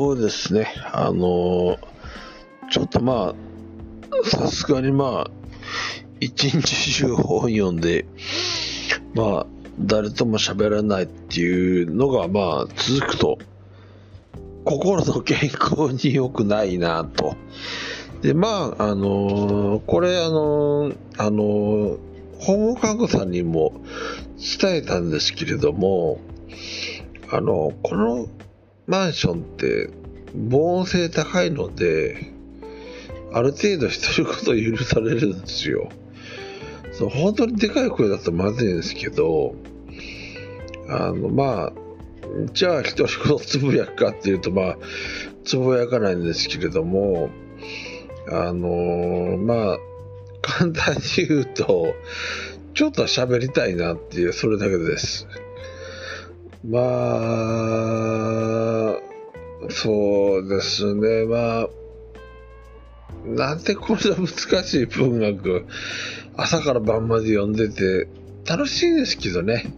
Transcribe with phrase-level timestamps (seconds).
[0.00, 1.78] そうですね、あの
[2.70, 5.30] ちょっとまあ、さすがにまあ、
[6.20, 8.06] 一日中本読んで、
[9.14, 9.46] まあ、
[9.78, 13.36] 誰とも喋らないっていうのがまあ続くと、
[14.64, 17.36] 心の健康に良くないなと。
[18.22, 21.98] で、まあ、あのこれあのあのー
[22.38, 23.82] 訪問看護さんにも
[24.60, 26.18] 伝えたんですけれども、
[27.30, 28.28] あの、この
[28.90, 29.88] マンションって
[30.34, 32.32] 防音性高いので、
[33.32, 35.88] ある程度独り言許されるんですよ。
[36.92, 39.54] そう本当にでかい声だとまずいんですけど、
[40.88, 41.72] あの、まあ、
[42.52, 44.78] じゃあ独り言つぶやくかっていうと、まあ、
[45.44, 47.30] つぶやかないんですけれども、
[48.28, 49.78] あのまあ、
[50.42, 51.94] 簡単に言うと、
[52.74, 55.28] ちょっと喋りたいなっていう、それだけです。
[56.68, 57.69] まあ、
[59.82, 61.68] そうですね、まあ、
[63.24, 64.28] なんでこんな難
[64.62, 65.64] しい文学、
[66.36, 68.06] 朝から晩まで読んでて、
[68.46, 69.72] 楽しいですけどね。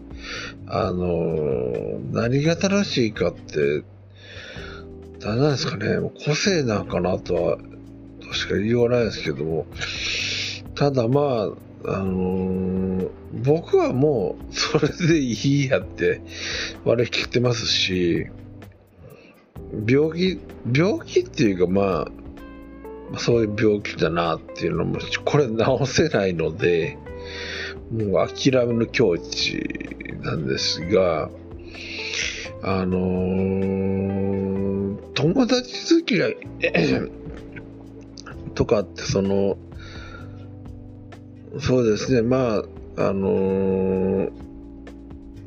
[0.66, 3.84] あの、何が楽しいかって、
[5.20, 7.58] 何なんですかね、個性なんかなとは、
[8.20, 9.66] としか言いようがないですけども、
[10.74, 13.10] ただまあ、あのー、
[13.44, 16.22] 僕はもうそれでいいやって
[16.84, 18.26] 割り切ってますし、
[19.86, 20.40] 病気、
[20.72, 22.06] 病気っていうかま
[23.14, 25.54] あ、そういう病気だなっていうのも、これ治
[25.86, 26.98] せないので、
[27.90, 29.60] もう諦めの境地
[30.22, 31.30] なんですが、
[32.62, 36.36] あのー、友達付き合い
[38.54, 39.56] とかってその、
[41.60, 42.62] そうですね、ま
[42.96, 44.32] あ、あのー、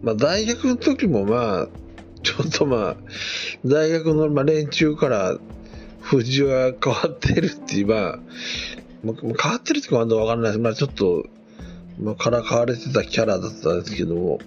[0.04, 2.96] まあ、大学の時もまあ、ょっとまあ、
[3.66, 5.38] 大学のまあ連中から
[6.02, 8.20] 藤は変わってるっていう、まあ、
[9.04, 10.60] 変わってるってまだわかんないです。
[10.60, 11.26] まあ、ちょっと、
[12.00, 14.40] まあ、からかわれてたキャラだったんですけども、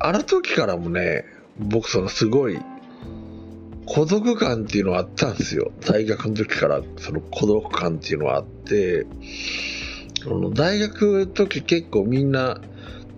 [0.00, 1.24] あの時からもね、
[1.58, 2.58] 僕そのすごい、
[3.86, 5.72] 孤独感っていうのはあったんですよ。
[5.80, 9.06] 大学の時からその孤独感っていうのはあって、
[10.26, 12.60] の大学の時結構みんな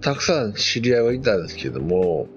[0.00, 2.28] たくさん知り合いはいたんですけども、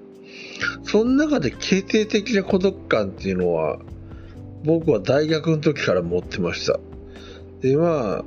[0.83, 3.79] その中で決定的な孤独感っていうのは、
[4.63, 6.79] 僕は大学の時から持ってました。
[7.61, 8.25] で、まあ、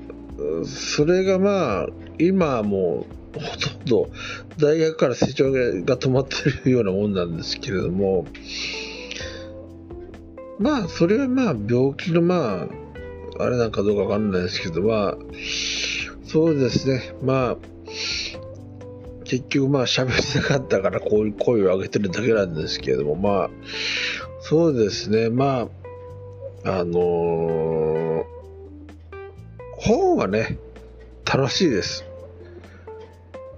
[0.64, 1.86] それがまあ、
[2.18, 4.10] 今はもう、ほとんど
[4.58, 5.60] 大学から成長が
[5.98, 8.26] 止まってるようなもんなんですけれども、
[10.58, 12.66] まあ、それはまあ、病気のま
[13.38, 15.16] あ、あれなんかどうかわかんないですけど、まあ、
[16.24, 17.14] そうですね。
[17.22, 17.56] まあ、
[19.26, 23.50] 結局まあ喋りたかったからこういう声を上げてるだけなんですけれども、まあ、
[24.40, 25.28] そうですね。
[25.30, 25.68] ま
[26.64, 28.24] あ、あのー、
[29.78, 30.58] 本はね、
[31.24, 32.04] 楽しいです。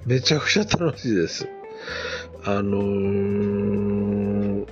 [0.06, 1.46] めちゃくちゃ楽しいです。
[2.44, 4.66] あのー、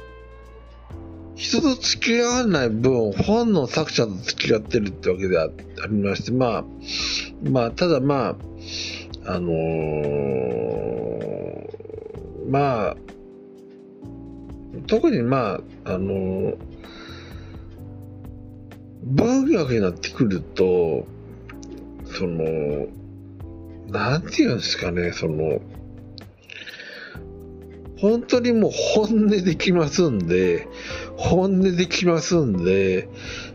[1.34, 5.49] 人と付き合わない分、本の作者と付き合ってるってわけであ
[5.91, 6.65] りまして、まあ、
[7.43, 8.37] まあ、ただまあ、
[9.26, 10.06] あのー、
[12.48, 12.97] まあ、
[14.87, 16.56] 特にまあ、あのー、
[19.04, 21.06] 文学になってくると、
[22.04, 22.86] その、
[23.88, 25.60] なんていうんですかね、その、
[27.99, 30.69] 本当にもう本音できますんで、
[31.17, 33.09] 本音できますんで、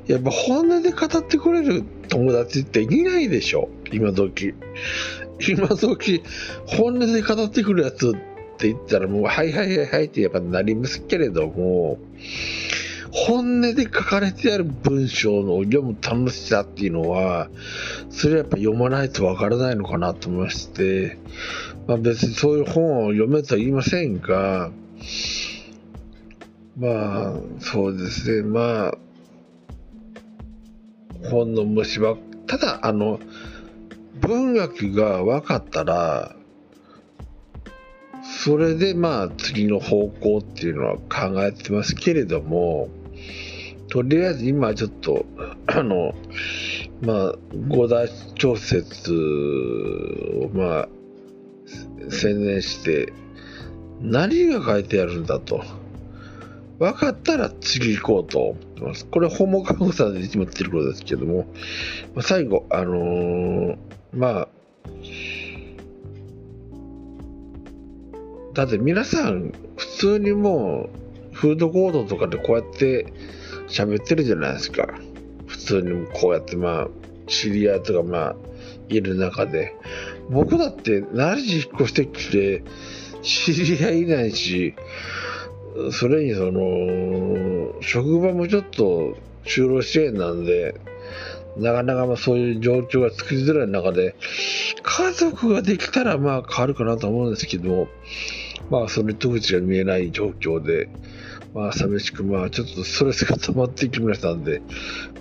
[0.07, 4.53] やっぱ本音で語ってくれる友達っていないでしょ、今時。
[5.47, 6.23] 今時、
[6.65, 8.11] 本音で語ってくるやつっ
[8.57, 11.99] て言ったらもう、はいはいはいはいってやっぱなりますけれども、
[13.11, 17.49] 本音で書かれてある文章の読む楽しさっていうのは、
[18.09, 21.17] それはやっぱ読まないとわからないのかなと思いまして、
[21.87, 24.71] まあ別にそういう本を読めとは言いませんが、
[26.77, 28.93] まあ、そうですね、まあ、
[31.29, 32.17] 本の虫歯、
[32.47, 33.19] ただ、あの、
[34.21, 36.35] 文学が分かったら、
[38.23, 42.89] それでまあ次の方向っていうのは考えてますけれども、
[43.91, 45.25] とりあえず今ちょっと、
[45.67, 46.15] あの、
[47.01, 47.35] まあ、
[47.67, 49.13] 五大調節
[50.45, 50.89] をまあ、
[52.09, 53.11] 専念して、
[53.99, 55.61] 何が書いてあるんだと。
[56.79, 59.05] 分かったら次行こうと思ってます。
[59.05, 61.45] これ、ホモカグサでいつも言ってることですけども、
[62.15, 63.77] まあ、最後、あのー、
[64.13, 64.47] まあ、
[68.53, 70.89] だって皆さん、普通にも
[71.33, 73.11] う、フードコートとかでこうやって
[73.67, 74.87] 喋ってるじゃないですか。
[75.47, 76.87] 普通にこうやってまあ、
[77.27, 78.35] 知り合いとかまあ、
[78.89, 79.75] いる中で。
[80.29, 82.63] 僕だって何時引っ越してきて、
[83.21, 84.75] 知り合いいないし、
[85.91, 90.75] それにその、職場もちょっと就労支援なんで、
[91.57, 94.15] なかなかまあそういう状況が作りづらい中で、
[94.81, 97.87] 家族ができたらまあ変わるかなと思うんですけど、
[98.69, 100.89] まあその糸口が見えない状況で、
[101.53, 104.61] まあ寂しくまあちょっとストレスが溜まってきましたんで、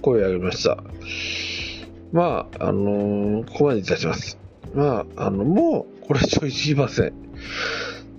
[0.02, 0.82] 声を上げました。
[2.12, 4.37] まあ、あのー、ここまでいたします。
[4.75, 7.12] まあ、あの、もうこれ以上言いません。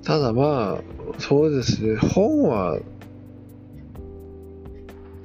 [0.03, 2.79] ただまあ、そうですね、本は、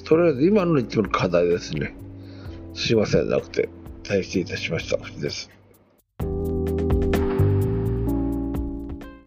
[0.05, 1.97] とりあえず今の一番の課題ですね。
[2.75, 3.69] すいません、なくて、
[4.03, 4.99] 大失いたしました。
[5.21, 5.56] です。